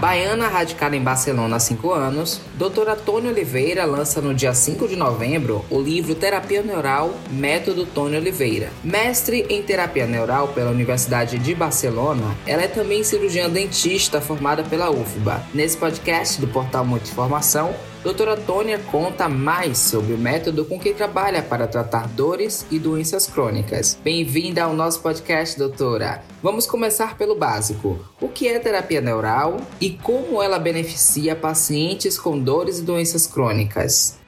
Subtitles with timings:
[0.00, 4.96] Baiana radicada em Barcelona há 5 anos, doutora Tônia Oliveira lança no dia 5 de
[4.96, 8.70] novembro o livro Terapia Neural Método Tônia Oliveira.
[8.82, 14.90] Mestre em terapia neural pela Universidade de Barcelona, ela é também cirurgiã dentista formada pela
[14.90, 15.42] UFBA.
[15.52, 21.42] Nesse podcast do portal Multiformação, Doutora Tônia conta mais sobre o método com que trabalha
[21.42, 23.98] para tratar dores e doenças crônicas.
[24.02, 26.24] Bem-vinda ao nosso podcast, doutora.
[26.42, 28.02] Vamos começar pelo básico.
[28.18, 34.18] O que é terapia neural e como ela beneficia pacientes com dores e doenças crônicas?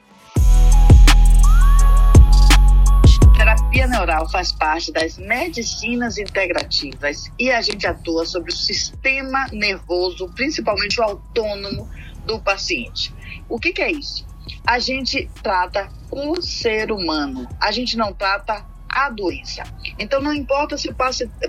[3.35, 10.29] terapia neural faz parte das medicinas integrativas e a gente atua sobre o sistema nervoso,
[10.35, 11.89] principalmente o autônomo
[12.25, 13.13] do paciente.
[13.49, 14.25] O que, que é isso?
[14.65, 19.63] A gente trata o ser humano, a gente não trata a doença.
[19.97, 20.95] Então, não importa se o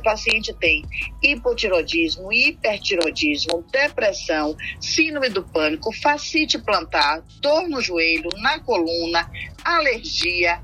[0.03, 0.83] paciente tem
[1.23, 9.31] hipotiroidismo, hipertiroidismo, depressão, síndrome do pânico, fascite plantar, dor no joelho, na coluna,
[9.63, 10.61] alergia,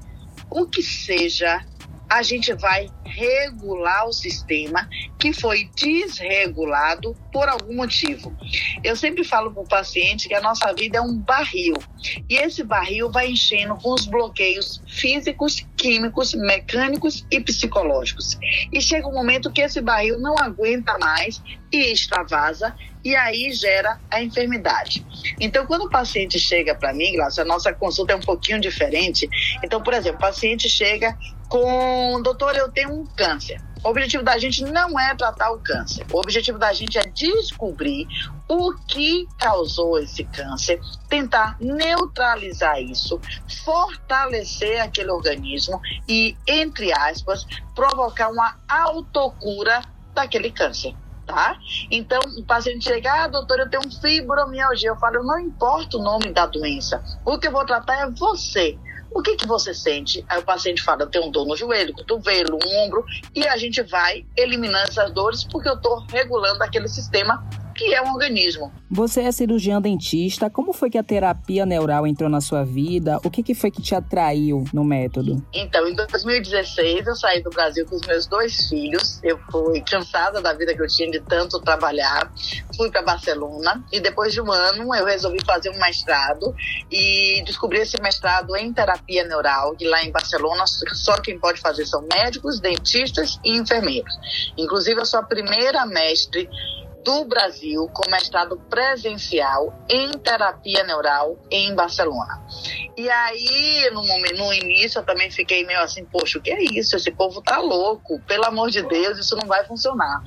[0.51, 1.65] o que seja,
[2.11, 8.37] a gente vai regular o sistema que foi desregulado por algum motivo.
[8.83, 11.77] Eu sempre falo para o paciente que a nossa vida é um barril
[12.29, 18.37] e esse barril vai enchendo com os bloqueios físicos, químicos, mecânicos e psicológicos.
[18.73, 21.41] E chega um momento que esse barril não aguenta mais
[21.73, 22.75] e extravasa
[23.05, 25.07] e aí gera a enfermidade.
[25.41, 29.29] Então, quando o paciente chega para mim, Glaucia, a nossa consulta é um pouquinho diferente.
[29.63, 31.17] Então, por exemplo, o paciente chega
[31.51, 33.61] com, doutor, eu tenho um câncer.
[33.83, 36.07] O objetivo da gente não é tratar o câncer.
[36.13, 38.07] O objetivo da gente é descobrir
[38.49, 43.21] o que causou esse câncer, tentar neutralizar isso,
[43.65, 49.83] fortalecer aquele organismo e, entre aspas, provocar uma autocura
[50.15, 50.95] daquele câncer.
[51.31, 51.57] Tá?
[51.91, 54.91] Então, o paciente chega, ah, doutor, eu tenho fibromialgia.
[54.91, 57.03] Eu falo, não importa o nome da doença.
[57.25, 58.77] O que eu vou tratar é você.
[59.13, 60.25] O que, que você sente?
[60.29, 63.05] Aí o paciente fala, eu tenho um dor no joelho, cotovelo, um ombro,
[63.35, 67.45] e a gente vai eliminando essas dores porque eu estou regulando aquele sistema
[67.81, 68.71] que é um organismo.
[68.91, 70.51] Você é cirurgião dentista.
[70.51, 73.19] Como foi que a terapia neural entrou na sua vida?
[73.25, 75.43] O que, que foi que te atraiu no método?
[75.55, 79.19] Então, em 2016, eu saí do Brasil com os meus dois filhos.
[79.23, 82.31] Eu fui cansada da vida que eu tinha de tanto trabalhar.
[82.77, 86.55] Fui para Barcelona e depois de um ano eu resolvi fazer um mestrado
[86.91, 91.87] e descobri esse mestrado em terapia neural, que lá em Barcelona só quem pode fazer
[91.87, 94.13] são médicos, dentistas e enfermeiros.
[94.59, 96.47] Inclusive, eu sou a primeira mestre
[97.05, 102.43] do Brasil com mestrado presencial em terapia neural em Barcelona.
[102.97, 106.97] E aí, no, no início, eu também fiquei meio assim, poxa, o que é isso?
[106.97, 110.23] Esse povo tá louco, pelo amor de Deus, isso não vai funcionar.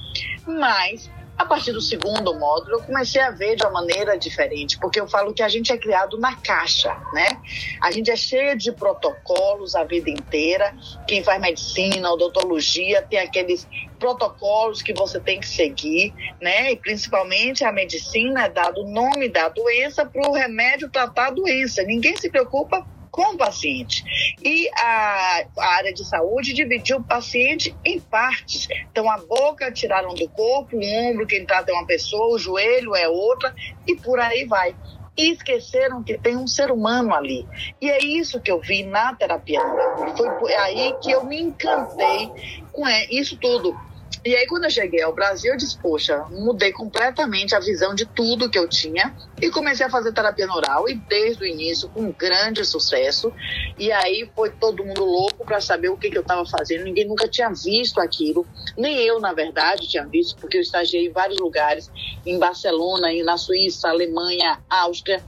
[0.47, 4.99] Mas a partir do segundo módulo, eu comecei a ver de uma maneira diferente, porque
[4.99, 7.27] eu falo que a gente é criado na caixa, né?
[7.81, 10.75] A gente é cheio de protocolos a vida inteira.
[11.07, 13.67] Quem faz medicina, odontologia, tem aqueles
[13.99, 16.71] protocolos que você tem que seguir, né?
[16.71, 21.31] E principalmente a medicina é dado o nome da doença para o remédio tratar a
[21.31, 21.83] doença.
[21.83, 24.03] Ninguém se preocupa com o paciente.
[24.44, 28.68] E a, a, área de saúde dividiu o paciente em partes.
[28.91, 32.96] Então, a boca tiraram do corpo, o ombro, quem trata é uma pessoa, o joelho
[32.96, 33.53] é outra,
[33.88, 34.75] e por aí vai.
[35.16, 37.47] E esqueceram que tem um ser humano ali.
[37.79, 39.62] E é isso que eu vi na terapia.
[40.40, 42.31] Foi aí que eu me encantei
[42.72, 43.78] com isso tudo
[44.25, 48.06] e aí, quando eu cheguei ao Brasil, eu disse, poxa, mudei completamente a visão de
[48.06, 52.09] tudo que eu tinha e comecei a fazer terapia neural e desde o início com
[52.11, 53.33] grande sucesso.
[53.78, 56.85] E aí foi todo mundo louco para saber o que, que eu estava fazendo.
[56.85, 58.47] Ninguém nunca tinha visto aquilo,
[58.78, 61.91] nem eu, na verdade, tinha visto, porque eu estagiei em vários lugares,
[62.25, 65.22] em Barcelona, na Suíça, Alemanha, Áustria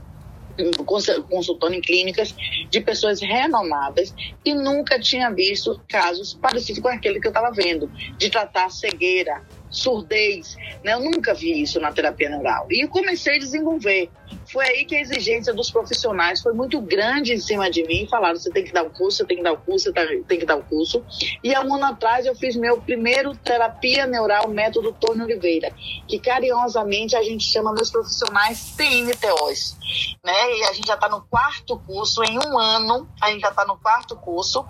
[1.28, 2.34] consultando em clínicas
[2.70, 7.90] de pessoas renomadas e nunca tinha visto casos parecidos com aquele que eu estava vendo,
[8.18, 10.56] de tratar cegueira, surdez.
[10.82, 10.94] Né?
[10.94, 12.66] Eu nunca vi isso na terapia neural.
[12.70, 14.10] E comecei a desenvolver.
[14.56, 18.08] Foi aí que a exigência dos profissionais foi muito grande em cima de mim.
[18.10, 20.38] Falaram: você tem que dar o curso, você tem que dar o curso, você tem
[20.38, 21.04] que dar o curso.
[21.44, 25.70] E há um ano atrás eu fiz meu primeiro terapia neural método Tony Oliveira,
[26.08, 29.76] que carinhosamente a gente chama meus profissionais TNTOs.
[30.24, 30.32] Né?
[30.32, 33.66] E a gente já está no quarto curso, em um ano, a gente já está
[33.66, 34.64] no quarto curso.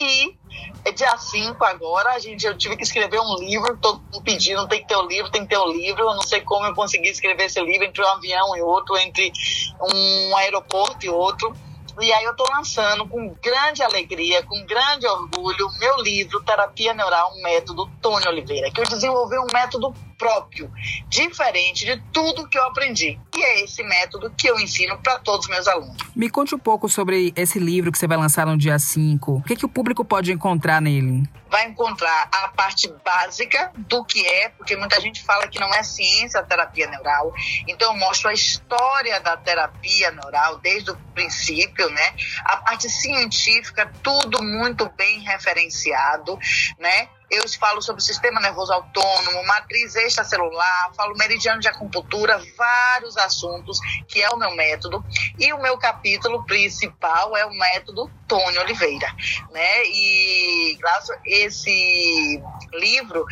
[0.00, 0.34] E
[0.82, 4.80] é dia 5 agora, a gente, eu tive que escrever um livro, tô pedindo, tem
[4.80, 7.10] que ter o livro, tem que ter o livro, eu não sei como eu consegui
[7.10, 9.30] escrever esse livro entre um avião e outro, entre
[9.78, 11.54] um aeroporto e outro.
[12.00, 17.34] E aí eu estou lançando com grande alegria, com grande orgulho, meu livro Terapia Neural,
[17.36, 20.70] um método Tony Oliveira, que eu desenvolvi um método próprio,
[21.08, 23.18] diferente de tudo que eu aprendi.
[23.34, 25.96] E é esse método que eu ensino para todos os meus alunos.
[26.14, 29.32] Me conte um pouco sobre esse livro que você vai lançar no dia 5.
[29.32, 31.26] O que, que o público pode encontrar nele?
[31.50, 35.82] vai encontrar a parte básica do que é, porque muita gente fala que não é
[35.82, 37.34] ciência a terapia neural.
[37.66, 42.14] Então eu mostro a história da terapia neural desde o princípio, né?
[42.44, 46.38] A parte científica, tudo muito bem referenciado,
[46.78, 47.08] né?
[47.30, 53.78] Eu falo sobre o sistema nervoso autônomo, matriz extracelular, falo meridiano de acupuntura, vários assuntos,
[54.08, 55.04] que é o meu método.
[55.38, 59.14] E o meu capítulo principal é o método Tony Oliveira,
[59.52, 59.84] né?
[59.84, 60.78] E
[61.24, 62.42] esse
[62.72, 63.24] livro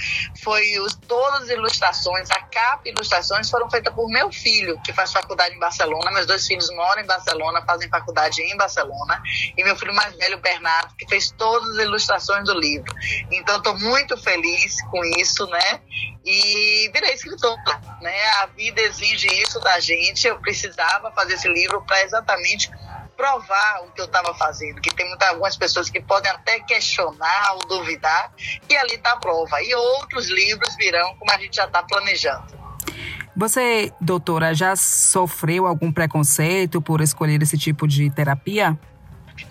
[0.42, 5.12] foi os, todas as ilustrações, a capa ilustrações foram feitas por meu filho, que faz
[5.12, 6.10] faculdade em Barcelona.
[6.12, 9.20] Meus dois filhos moram em Barcelona, fazem faculdade em Barcelona.
[9.56, 12.92] E meu filho mais velho, Bernardo, que fez todas as ilustrações do livro.
[13.30, 15.80] Então, estou muito feliz com isso, né?
[16.24, 18.26] E virei escritora, né?
[18.42, 20.26] A vida exige isso da gente.
[20.26, 22.70] Eu precisava fazer esse livro para exatamente
[23.16, 27.54] provar o que eu estava fazendo, que tem muitas, algumas pessoas que podem até questionar
[27.54, 28.32] ou duvidar,
[28.70, 29.60] e ali está a prova.
[29.60, 32.56] E outros livros virão, como a gente já está planejando.
[33.36, 38.78] Você, doutora, já sofreu algum preconceito por escolher esse tipo de terapia?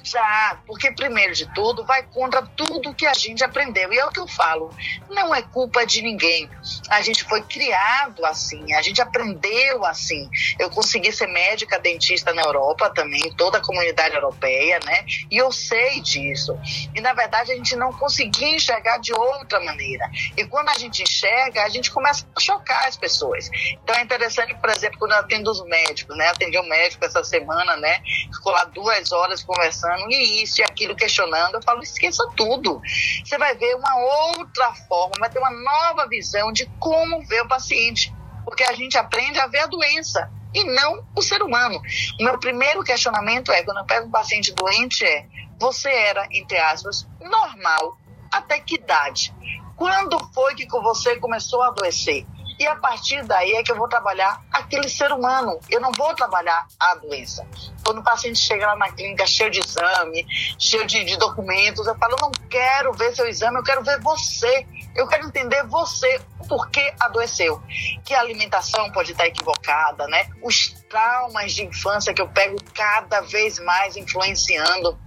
[0.03, 3.91] Já, porque primeiro de tudo vai contra tudo que a gente aprendeu.
[3.91, 4.73] E é o que eu falo,
[5.09, 6.49] não é culpa de ninguém.
[6.89, 10.29] A gente foi criado assim, a gente aprendeu assim.
[10.59, 15.05] Eu consegui ser médica dentista na Europa também, toda a comunidade europeia, né?
[15.29, 16.57] E eu sei disso.
[16.95, 20.09] E na verdade a gente não conseguia enxergar de outra maneira.
[20.35, 23.49] E quando a gente enxerga, a gente começa a chocar as pessoas.
[23.83, 26.27] Então é interessante, por exemplo, quando eu atendo os médicos, né?
[26.29, 28.01] Atendi um médico essa semana, né?
[28.33, 31.55] Ficou lá duas horas conversando conversando, e isso e aquilo, questionando.
[31.55, 32.81] Eu falo, esqueça tudo.
[33.23, 37.47] Você vai ver uma outra forma, vai ter uma nova visão de como ver o
[37.47, 38.13] paciente.
[38.43, 41.81] Porque a gente aprende a ver a doença e não o ser humano.
[42.19, 45.25] O meu primeiro questionamento é, quando eu pego um paciente doente, é:
[45.59, 47.97] você era, entre aspas, normal
[48.31, 49.33] até que idade?
[49.75, 52.25] Quando foi que você começou a adoecer?
[52.59, 55.59] E a partir daí é que eu vou trabalhar aquele ser humano.
[55.69, 57.45] Eu não vou trabalhar a doença.
[57.83, 60.25] Quando o paciente chega lá na clínica cheio de exame,
[60.57, 63.99] cheio de, de documentos, eu falo: eu não quero ver seu exame, eu quero ver
[64.01, 64.65] você.
[64.95, 66.19] Eu quero entender você,
[66.49, 67.61] por que adoeceu.
[68.03, 70.27] Que a alimentação pode estar equivocada, né?
[70.41, 74.97] Os traumas de infância que eu pego cada vez mais influenciando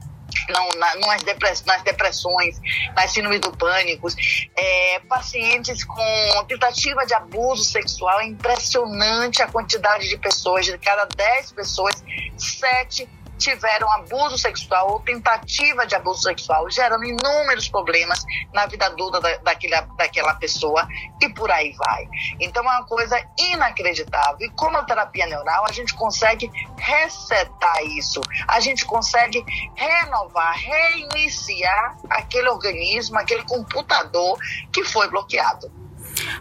[0.49, 2.61] não, na, nas, depress, nas depressões,
[2.95, 4.09] nas síndromes do pânico,
[4.57, 11.05] é, pacientes com tentativa de abuso sexual, é impressionante a quantidade de pessoas, de cada
[11.05, 12.03] 10 pessoas,
[12.37, 13.09] 7
[13.41, 18.23] tiveram abuso sexual ou tentativa de abuso sexual, gerando inúmeros problemas
[18.53, 20.87] na vida adulta da, daquela, daquela pessoa
[21.21, 22.07] e por aí vai.
[22.39, 24.47] Então é uma coisa inacreditável.
[24.47, 29.43] E com a terapia neural, a gente consegue resetar isso, a gente consegue
[29.75, 34.39] renovar, reiniciar aquele organismo, aquele computador
[34.71, 35.80] que foi bloqueado.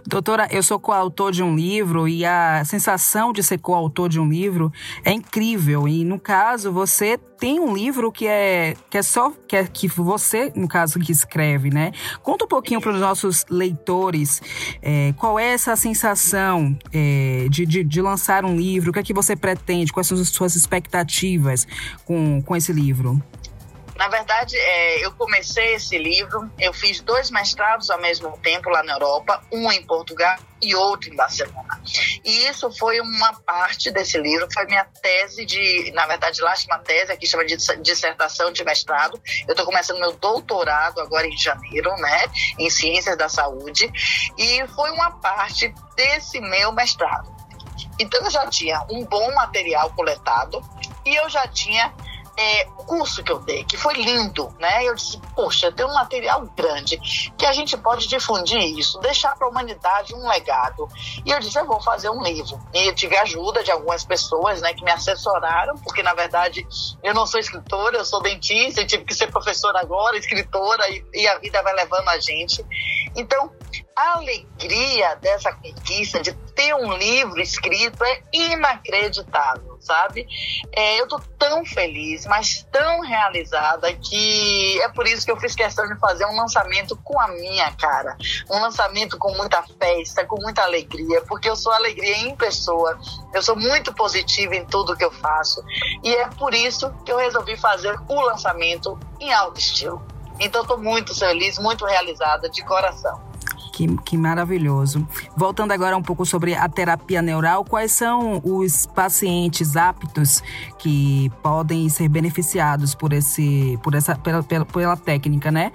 [0.06, 4.30] Doutora, eu sou coautor de um livro e a sensação de ser coautor de um
[4.30, 4.72] livro
[5.04, 5.88] é incrível.
[5.88, 9.88] E no caso, você tem um livro que é que é só que, é, que
[9.88, 11.92] você, no caso, que escreve, né?
[12.22, 14.42] Conta um pouquinho para os nossos leitores
[14.82, 19.04] é, qual é essa sensação é, de, de, de, lançar um livro, o que é
[19.04, 21.66] que você pretende, quais são as suas expectativas
[22.06, 23.22] com, com esse livro.
[24.00, 28.82] Na verdade, é, eu comecei esse livro, eu fiz dois mestrados ao mesmo tempo lá
[28.82, 31.82] na Europa, um em Portugal e outro em Barcelona.
[32.24, 36.80] E isso foi uma parte desse livro, foi minha tese de, na verdade, lá chama
[36.80, 39.22] tese, aqui chama de dissertação de mestrado.
[39.46, 42.24] Eu estou começando meu doutorado agora em janeiro, né,
[42.58, 43.92] em ciências da saúde,
[44.38, 47.30] e foi uma parte desse meu mestrado.
[48.00, 50.64] Então eu já tinha um bom material coletado
[51.06, 51.94] e eu já tinha
[52.40, 54.86] é, curso que eu dei, que foi lindo, né?
[54.86, 56.98] Eu disse, poxa, tem um material grande
[57.38, 60.88] que a gente pode difundir isso, deixar para a humanidade um legado.
[61.26, 62.58] E eu disse, eu vou fazer um livro.
[62.74, 66.66] E eu tive ajuda de algumas pessoas, né, que me assessoraram, porque na verdade
[67.04, 71.04] eu não sou escritora, eu sou dentista, eu tive que ser professora agora, escritora, e,
[71.14, 72.66] e a vida vai levando a gente.
[73.18, 73.52] Então,
[74.00, 80.26] a alegria dessa conquista, de ter um livro escrito, é inacreditável, sabe?
[80.72, 85.54] É, eu tô tão feliz, mas tão realizada, que é por isso que eu fiz
[85.54, 88.16] questão de fazer um lançamento com a minha cara.
[88.50, 92.98] Um lançamento com muita festa, com muita alegria, porque eu sou alegria em pessoa,
[93.34, 95.62] eu sou muito positiva em tudo que eu faço.
[96.02, 100.02] E é por isso que eu resolvi fazer o lançamento em alto estilo.
[100.40, 103.29] Então, estou muito feliz, muito realizada, de coração.
[103.80, 105.08] Que, que maravilhoso.
[105.38, 110.44] Voltando agora um pouco sobre a terapia neural, quais são os pacientes aptos
[110.78, 115.72] que podem ser beneficiados por esse, por essa, pela, pela, pela técnica, né?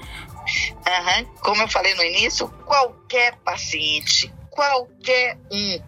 [0.86, 1.24] Uhum.
[1.40, 5.80] Como eu falei no início, qualquer paciente, qualquer um,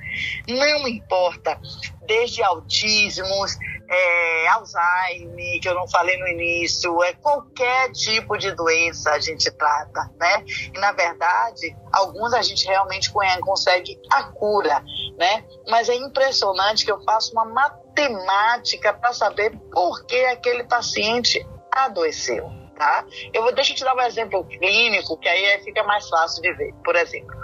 [0.49, 1.61] não importa,
[2.07, 3.59] desde autismos,
[3.89, 9.51] é, Alzheimer, que eu não falei no início, é qualquer tipo de doença a gente
[9.51, 10.45] trata, né?
[10.75, 14.83] E na verdade, alguns a gente realmente consegue a cura,
[15.19, 15.45] né?
[15.69, 22.67] Mas é impressionante que eu faço uma matemática para saber por que aquele paciente adoeceu
[22.77, 23.05] tá?
[23.33, 26.53] Eu vou, deixa eu te dar um exemplo clínico, que aí fica mais fácil de
[26.53, 26.73] ver.
[26.85, 27.35] Por exemplo,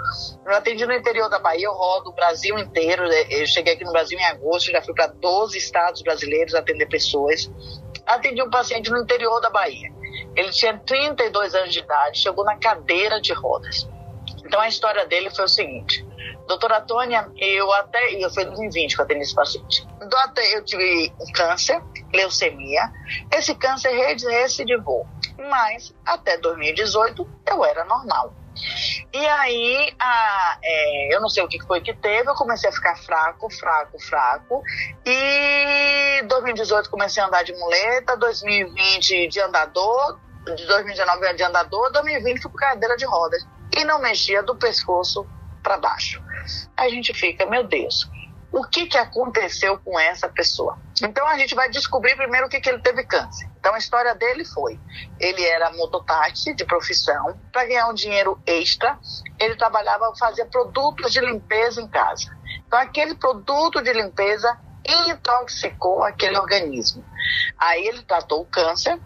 [0.45, 3.07] eu atendi no interior da Bahia, eu rodo o Brasil inteiro.
[3.09, 3.27] Né?
[3.31, 7.51] Eu cheguei aqui no Brasil em agosto, já fui para 12 estados brasileiros atender pessoas.
[8.07, 9.91] Atendi um paciente no interior da Bahia.
[10.37, 13.89] Ele tinha 32 anos de idade, chegou na cadeira de rodas.
[14.45, 16.05] Então a história dele foi o seguinte:
[16.47, 18.15] Doutora Tônia, eu até.
[18.15, 19.87] Eu foi em 2020 que eu atendi esse paciente.
[20.53, 21.81] Eu tive um câncer,
[22.13, 22.91] leucemia.
[23.31, 25.07] Esse câncer recidivou
[25.49, 28.35] mas até 2018 eu era normal.
[29.13, 32.73] E aí, a, é, eu não sei o que foi que teve, eu comecei a
[32.73, 34.63] ficar fraco, fraco, fraco.
[35.05, 40.19] E 2018 comecei a andar de muleta, 2020 de andador,
[40.57, 43.47] de 2019 de andador, 2020 fui por cadeira de rodas.
[43.77, 45.27] E não mexia do pescoço
[45.63, 46.23] para baixo.
[46.77, 48.09] A gente fica, meu Deus,
[48.51, 50.79] o que, que aconteceu com essa pessoa.
[51.03, 53.49] Então a gente vai descobrir primeiro o que, que ele teve câncer.
[53.59, 54.79] Então a história dele foi:
[55.19, 58.99] ele era mototáxi de profissão, para ganhar um dinheiro extra,
[59.39, 62.31] ele trabalhava, fazia produtos de limpeza em casa.
[62.67, 64.57] Então aquele produto de limpeza
[65.09, 67.05] intoxicou aquele organismo.
[67.59, 68.99] Aí ele tratou o câncer,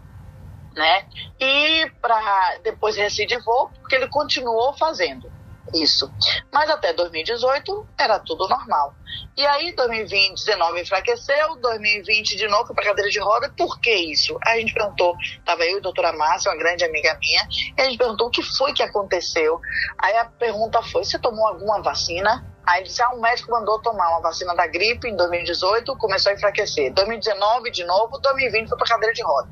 [0.75, 1.05] né?
[1.39, 5.36] E para depois recidivou, porque ele continuou fazendo
[5.73, 6.11] isso.
[6.51, 8.93] Mas até 2018 era tudo normal.
[9.35, 13.53] E aí 2020, 19 enfraqueceu, 2020 de novo para cadeira de roda.
[13.57, 14.37] Por que isso?
[14.45, 17.47] Aí a gente perguntou, estava eu e a doutora Márcia, uma grande amiga minha,
[17.77, 19.59] e a gente perguntou o que foi que aconteceu.
[19.97, 22.45] Aí a pergunta foi: você tomou alguma vacina?
[22.67, 26.35] Aí disse: ah, um médico mandou tomar uma vacina da gripe em 2018, começou a
[26.35, 26.93] enfraquecer.
[26.93, 29.49] 2019 de novo, 2020 foi para cadeira de roda.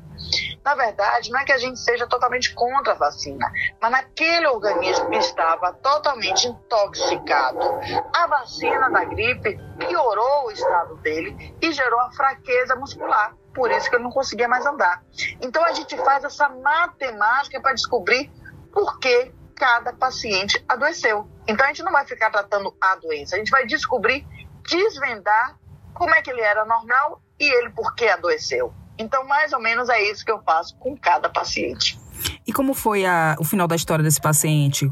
[0.62, 5.08] Na verdade, não é que a gente seja totalmente contra a vacina, mas naquele organismo
[5.08, 7.60] que estava totalmente intoxicado,
[8.14, 13.34] a vacina da gripe piorou o estado dele e gerou a fraqueza muscular.
[13.54, 15.02] Por isso que ele não conseguia mais andar.
[15.40, 18.30] Então a gente faz essa matemática para descobrir
[18.72, 21.28] por que cada paciente adoeceu.
[21.48, 24.26] Então a gente não vai ficar tratando a doença, a gente vai descobrir,
[24.68, 25.58] desvendar
[25.94, 28.72] como é que ele era normal e ele por que adoeceu.
[28.98, 31.98] Então, mais ou menos é isso que eu faço com cada paciente.
[32.46, 34.90] E como foi a, o final da história desse paciente?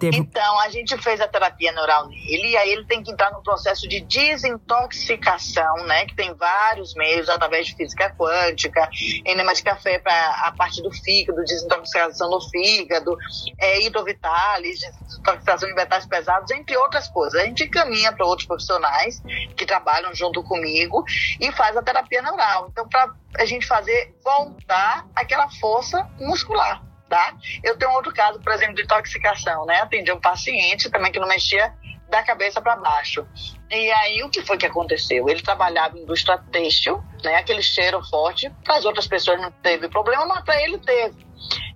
[0.00, 0.16] Teve...
[0.16, 3.40] Então, a gente fez a terapia neural nele, e aí ele tem que entrar no
[3.40, 6.06] processo de desintoxicação, né?
[6.06, 8.88] Que tem vários meios, através de física quântica,
[9.24, 13.16] enema de café para a parte do fígado, desintoxicação do fígado,
[13.58, 17.40] é, hidrovitalis, desintoxicação de metais pesados, entre outras coisas.
[17.40, 19.22] A gente encaminha para outros profissionais
[19.56, 21.04] que trabalham junto comigo
[21.40, 22.66] e faz a terapia neural.
[22.72, 27.34] Então, para a gente fazer voltar aquela força muscular tá?
[27.62, 29.80] Eu tenho outro caso, por exemplo, de intoxicação, né?
[29.80, 31.72] Atendi um paciente também que não mexia
[32.08, 33.26] da cabeça para baixo.
[33.70, 35.28] E aí o que foi que aconteceu?
[35.28, 37.36] Ele trabalhava em indústria têxtil, né?
[37.36, 38.50] Aquele cheiro forte.
[38.62, 41.24] Para as outras pessoas não teve problema, mas para ele teve.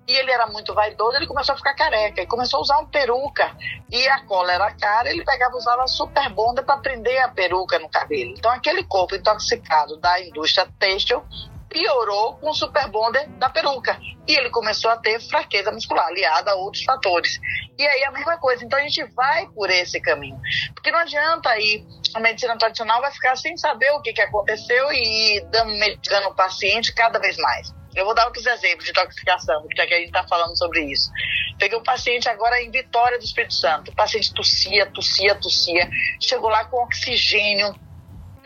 [0.07, 2.89] E ele era muito vaidoso, ele começou a ficar careca e começou a usar uma
[2.89, 3.55] peruca.
[3.91, 7.91] E a cola era cara, ele pegava usava super bonda para prender a peruca no
[7.91, 8.31] cabelo.
[8.31, 11.23] Então aquele corpo intoxicado da indústria têxtil
[11.69, 13.99] piorou com o super bonder da peruca.
[14.27, 17.39] E ele começou a ter fraqueza muscular, aliada a outros fatores.
[17.79, 18.65] E aí a mesma coisa.
[18.65, 20.39] Então a gente vai por esse caminho.
[20.75, 21.85] Porque não adianta aí,
[22.15, 25.73] a medicina tradicional vai ficar sem saber o que, que aconteceu e dando,
[26.29, 27.73] o paciente cada vez mais.
[27.95, 31.11] Eu vou dar outros exemplos de intoxicação, já que a gente está falando sobre isso.
[31.59, 33.91] Peguei um paciente agora em Vitória do Espírito Santo.
[33.91, 35.89] O paciente tossia, tossia, tossia.
[36.21, 37.75] Chegou lá com oxigênio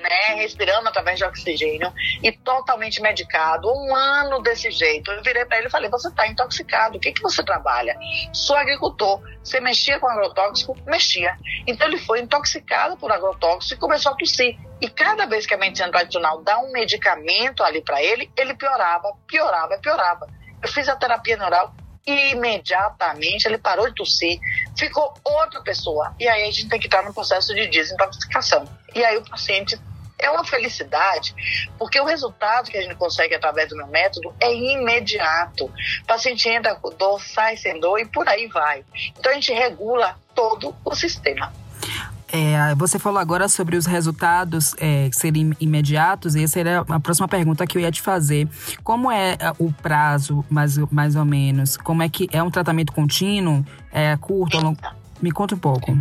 [0.02, 1.92] né, respirando através de oxigênio
[2.22, 5.10] e totalmente medicado, um ano desse jeito.
[5.10, 7.96] Eu virei para ele e falei: Você está intoxicado, o que, que você trabalha?
[8.32, 9.22] Sou agricultor.
[9.42, 10.76] Você mexia com agrotóxico?
[10.86, 11.36] Mexia.
[11.66, 14.58] Então ele foi intoxicado por agrotóxico e começou a tossir.
[14.80, 19.12] E cada vez que a medicina tradicional dá um medicamento ali para ele, ele piorava,
[19.26, 20.28] piorava, piorava.
[20.60, 21.74] Eu fiz a terapia neural
[22.06, 24.38] e imediatamente ele parou de tossir,
[24.76, 26.14] ficou outra pessoa.
[26.18, 28.64] E aí a gente tem que estar no processo de desintoxicação.
[28.94, 29.78] E aí o paciente
[30.22, 31.34] é uma felicidade,
[31.78, 35.66] porque o resultado que a gente consegue através do meu método é imediato.
[35.66, 38.84] O paciente entra com dor, sai sem dor e por aí vai.
[39.18, 41.52] Então a gente regula todo o sistema.
[42.34, 47.28] É, você falou agora sobre os resultados é, serem imediatos, e essa era a próxima
[47.28, 48.48] pergunta que eu ia te fazer.
[48.82, 51.76] Como é, é o prazo, mais, mais ou menos?
[51.76, 53.62] Como é que é um tratamento contínuo?
[53.92, 54.56] É curto?
[54.56, 54.74] Então,
[55.20, 55.96] Me conta um pouco.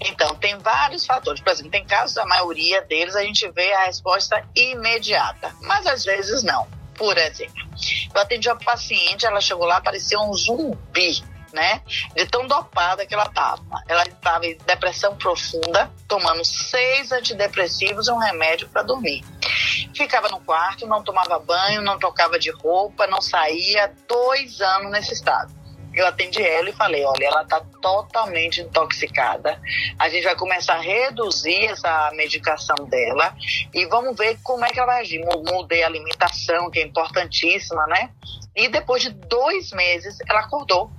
[0.00, 1.40] Então, tem vários fatores.
[1.40, 6.04] Por exemplo, tem casos, a maioria deles, a gente vê a resposta imediata, mas às
[6.04, 6.66] vezes não.
[6.94, 7.62] Por exemplo,
[8.14, 11.22] eu atendi uma paciente, ela chegou lá, parecia um zumbi
[11.56, 11.80] né?
[12.14, 13.82] De tão dopada que ela estava.
[13.88, 19.24] Ela estava em depressão profunda, tomando seis antidepressivos e um remédio para dormir.
[19.94, 25.14] Ficava no quarto, não tomava banho, não trocava de roupa, não saía, dois anos nesse
[25.14, 25.50] estado.
[25.96, 29.60] Eu atendi ela e falei: olha, ela está totalmente intoxicada.
[29.98, 33.34] A gente vai começar a reduzir essa medicação dela
[33.74, 35.24] e vamos ver como é que ela vai agir.
[35.50, 38.10] Mudei a alimentação, que é importantíssima, né?
[38.54, 40.90] E depois de dois meses, ela acordou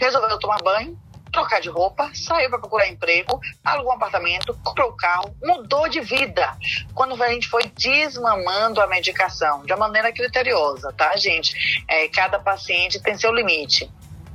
[0.00, 0.98] resolveu tomar banho,
[1.32, 6.00] trocar de roupa, saiu para procurar emprego, alugou um apartamento, comprou o carro, mudou de
[6.00, 6.56] vida.
[6.94, 11.84] Quando a gente foi desmamando a medicação, de uma maneira criteriosa, tá, gente?
[11.86, 13.90] É, cada paciente tem seu limite.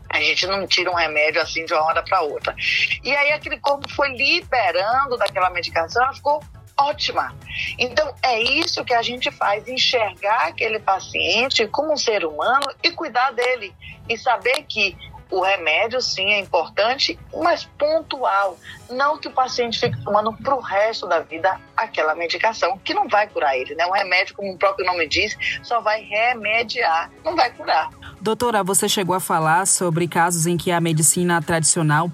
[0.10, 2.56] A gente não tira um remédio assim de uma hora para outra.
[3.04, 6.42] E aí aquele corpo foi liberando daquela medicação, ela ficou
[6.78, 7.36] ótima.
[7.80, 12.92] Então é isso que a gente faz, enxergar aquele paciente como um ser humano e
[12.92, 13.74] cuidar dele
[14.08, 14.96] e saber que
[15.30, 18.58] o remédio, sim, é importante, mas pontual.
[18.90, 23.08] Não que o paciente fique tomando para o resto da vida aquela medicação, que não
[23.08, 23.86] vai curar ele, né?
[23.86, 27.90] Um remédio, como o próprio nome diz, só vai remediar, não vai curar.
[28.22, 32.12] Doutora, você chegou a falar sobre casos em que a medicina tradicional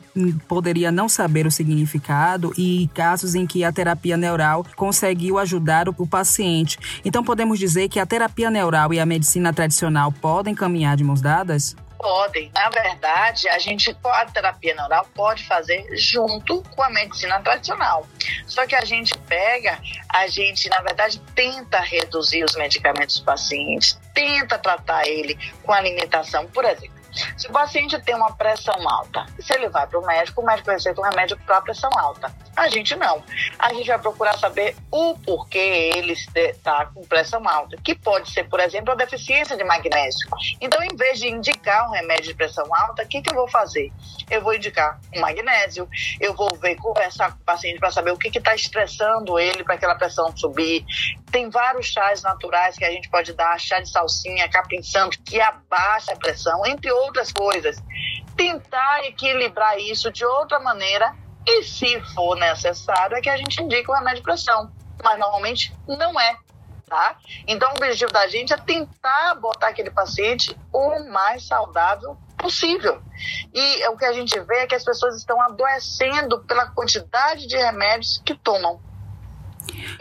[0.48, 6.08] poderia não saber o significado e casos em que a terapia neural conseguiu ajudar o
[6.08, 6.78] paciente.
[7.06, 11.22] Então, podemos dizer que a terapia neural e a medicina tradicional podem caminhar de mãos
[11.22, 11.76] dadas?
[12.02, 12.52] Podem.
[12.54, 18.08] Na verdade, a gente, a terapia neural pode fazer junto com a medicina tradicional.
[18.48, 19.80] Só que a gente pega,
[20.10, 26.48] a gente, na verdade, tenta reduzir os medicamentos dos pacientes, tenta tratar ele com alimentação,
[26.48, 27.01] por exemplo.
[27.38, 30.72] Se o paciente tem uma pressão alta, se ele vai para o médico, o médico
[30.72, 32.34] receita um remédio para a pressão alta.
[32.56, 33.24] A gente não.
[33.60, 38.48] A gente vai procurar saber o porquê ele está com pressão alta, que pode ser,
[38.50, 40.30] por exemplo, a deficiência de magnésio.
[40.60, 43.50] Então, em vez de indicar um remédio de pressão alta, o que, que eu vou
[43.50, 43.92] fazer?
[44.30, 45.88] Eu vou indicar um magnésio,
[46.20, 49.76] eu vou ver, conversar com o paciente para saber o que está estressando ele para
[49.76, 50.86] aquela pressão subir.
[51.32, 55.40] Tem vários chás naturais que a gente pode dar, chá de salsinha, capim santo, que
[55.40, 57.78] abaixa a pressão, entre outras coisas.
[58.36, 61.16] Tentar equilibrar isso de outra maneira
[61.48, 64.72] e, se for necessário, é que a gente indica o remédio de pressão.
[65.04, 66.38] Mas normalmente não é.
[66.86, 67.16] Tá?
[67.48, 73.02] Então, o objetivo da gente é tentar botar aquele paciente o mais saudável possível.
[73.54, 77.56] E o que a gente vê é que as pessoas estão adoecendo pela quantidade de
[77.56, 78.82] remédios que tomam.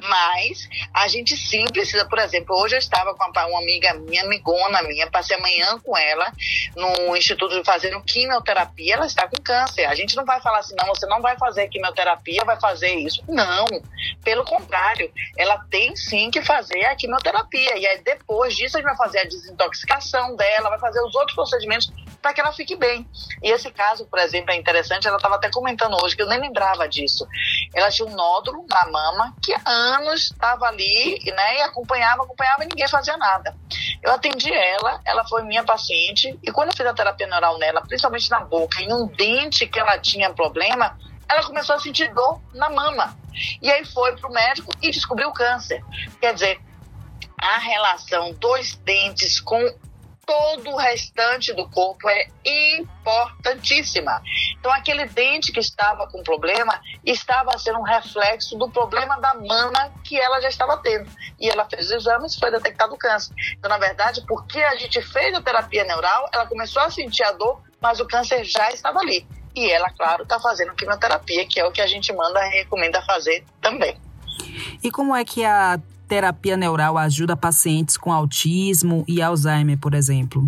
[0.02, 4.82] Mas a gente sim precisa, por exemplo, hoje eu estava com uma amiga minha, amigona
[4.82, 6.32] minha, passei amanhã com ela
[6.76, 9.84] no Instituto fazendo quimioterapia, ela está com câncer.
[9.84, 13.22] A gente não vai falar assim, não, você não vai fazer quimioterapia, vai fazer isso.
[13.28, 13.66] Não,
[14.24, 17.78] pelo contrário, ela tem sim que fazer a quimioterapia.
[17.78, 21.34] E aí depois disso a gente vai fazer a desintoxicação dela, vai fazer os outros
[21.34, 23.08] procedimentos para que ela fique bem.
[23.42, 26.40] E esse caso, por exemplo, é interessante, ela estava até comentando hoje, que eu nem
[26.40, 27.26] lembrava disso.
[27.74, 32.64] Ela tinha um nódulo na mama que há anos estava ali né, e acompanhava, acompanhava
[32.64, 33.54] e ninguém fazia nada.
[34.02, 37.82] Eu atendi ela, ela foi minha paciente, e quando eu fiz a terapia neural nela,
[37.82, 42.40] principalmente na boca, em um dente que ela tinha problema, ela começou a sentir dor
[42.52, 43.16] na mama.
[43.62, 45.82] E aí foi para o médico e descobriu o câncer.
[46.20, 46.60] Quer dizer,
[47.40, 49.58] a relação dos dentes com
[50.30, 52.28] todo o restante do corpo é
[52.78, 54.22] importantíssima.
[54.56, 59.92] Então, aquele dente que estava com problema estava sendo um reflexo do problema da mama
[60.04, 61.10] que ela já estava tendo.
[61.40, 63.34] E ela fez os exames e foi detectado o câncer.
[63.58, 67.32] Então, na verdade, porque a gente fez a terapia neural, ela começou a sentir a
[67.32, 69.26] dor, mas o câncer já estava ali.
[69.56, 73.02] E ela, claro, está fazendo quimioterapia, que é o que a gente manda e recomenda
[73.02, 74.00] fazer também.
[74.80, 80.42] E como é que a terapia neural ajuda pacientes com autismo e Alzheimer, por exemplo?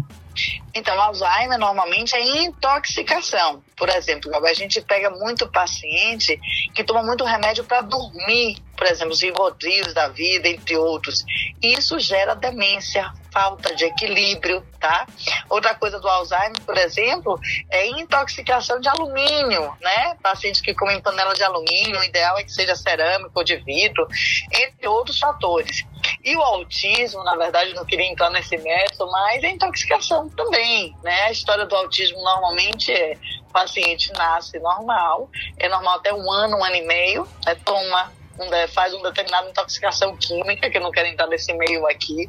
[0.75, 3.63] Então, Alzheimer normalmente é intoxicação.
[3.77, 6.37] Por exemplo, a gente pega muito paciente
[6.75, 11.25] que toma muito remédio para dormir, por exemplo, os rivotrios da vida, entre outros.
[11.63, 15.07] Isso gera demência, falta de equilíbrio, tá?
[15.49, 17.39] Outra coisa do Alzheimer, por exemplo,
[17.71, 20.17] é intoxicação de alumínio, né?
[20.23, 24.07] Pacientes que comem panela de alumínio, o ideal é que seja cerâmico ou de vidro,
[24.53, 25.85] entre outros fatores.
[26.25, 31.23] E o autismo, na verdade, não queria entrar nesse método, mas é intoxicação também, né?
[31.23, 33.17] A história do autismo normalmente é
[33.49, 37.55] o paciente nasce normal, é normal até um ano, um ano e meio, né?
[37.65, 38.11] toma
[38.43, 42.27] um, faz uma determinada intoxicação química, que eu não quero entrar nesse meio aqui,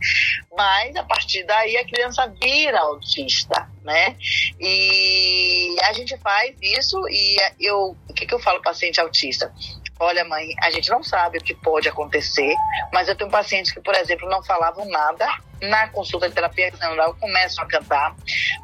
[0.55, 4.15] mas a partir daí a criança vira autista, né?
[4.59, 9.51] E a gente faz isso e eu, o que, que eu falo paciente autista?
[9.99, 12.55] Olha, mãe, a gente não sabe o que pode acontecer,
[12.91, 15.25] mas eu tenho pacientes que, por exemplo, não falavam nada.
[15.61, 18.13] Na consulta de terapia neural começam a cantar.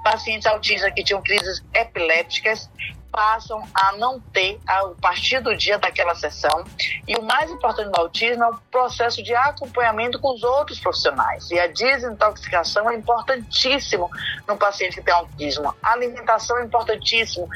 [0.03, 2.69] Pacientes autistas que tinham crises epilépticas
[3.11, 6.63] passam a não ter a partir do dia daquela sessão.
[7.07, 11.49] E o mais importante do autismo é o processo de acompanhamento com os outros profissionais.
[11.51, 14.09] E a desintoxicação é importantíssimo
[14.47, 15.75] no paciente que tem autismo.
[15.83, 17.47] A alimentação é importantíssimo.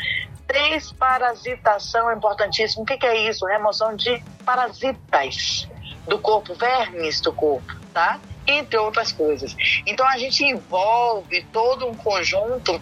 [0.48, 2.84] Desparasitação é importantíssimo.
[2.84, 3.46] O que, que é isso?
[3.46, 5.68] Remoção de parasitas
[6.08, 8.20] do corpo, vermes do corpo, tá?
[8.46, 9.56] Entre outras coisas.
[9.86, 12.80] Então a gente envolve todo um conjunto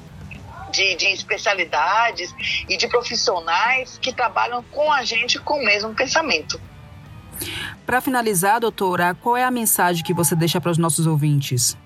[0.71, 2.33] de, de especialidades
[2.67, 6.59] e de profissionais que trabalham com a gente com o mesmo pensamento.
[7.85, 11.77] Para finalizar, doutora, qual é a mensagem que você deixa para os nossos ouvintes?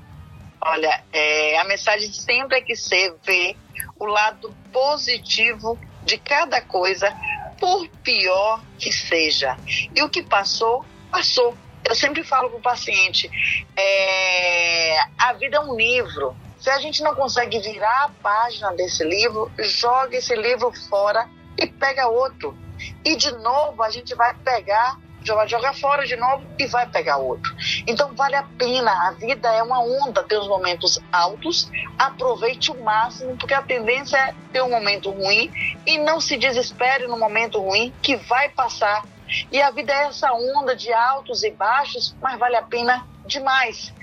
[0.62, 3.56] Olha, é, a mensagem sempre é que você vê
[4.00, 7.16] o lado positivo de cada coisa,
[7.60, 9.58] por pior que seja.
[9.96, 11.58] E o que passou, passou.
[11.84, 13.30] Eu sempre falo para o paciente:
[13.76, 16.36] é, a vida é um livro.
[16.66, 21.68] Se a gente não consegue virar a página desse livro, joga esse livro fora e
[21.68, 22.58] pega outro.
[23.06, 27.18] E de novo a gente vai pegar, vai jogar fora de novo e vai pegar
[27.18, 27.56] outro.
[27.86, 28.92] Então vale a pena.
[29.10, 31.70] A vida é uma onda, tem os momentos altos.
[32.00, 35.52] Aproveite o máximo, porque a tendência é ter um momento ruim
[35.86, 39.06] e não se desespere no momento ruim que vai passar.
[39.52, 43.94] E a vida é essa onda de altos e baixos, mas vale a pena demais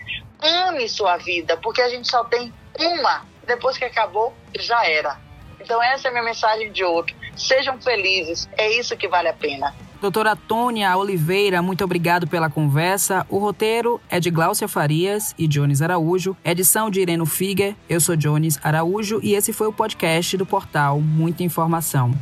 [0.43, 3.25] ame sua vida, porque a gente só tem uma.
[3.47, 5.19] Depois que acabou, já era.
[5.61, 7.15] Então essa é a minha mensagem de hoje.
[7.37, 9.75] Sejam felizes, é isso que vale a pena.
[10.01, 13.25] Doutora Tônia Oliveira, muito obrigado pela conversa.
[13.31, 17.77] O roteiro é de Gláucia Farias e Jones Araújo, edição de Ireno Figer.
[17.89, 22.13] Eu sou Jones Araújo e esse foi o podcast do portal Muita Informação.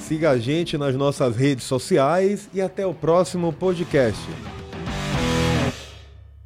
[0.00, 4.20] Siga a gente nas nossas redes sociais e até o próximo podcast.